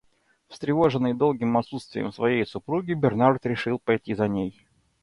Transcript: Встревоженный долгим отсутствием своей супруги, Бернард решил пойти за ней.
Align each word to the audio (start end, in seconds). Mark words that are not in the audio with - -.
Встревоженный 0.47 1.13
долгим 1.13 1.55
отсутствием 1.59 2.11
своей 2.11 2.47
супруги, 2.47 2.95
Бернард 2.95 3.45
решил 3.45 3.77
пойти 3.77 4.15
за 4.15 4.27
ней. 4.27 4.65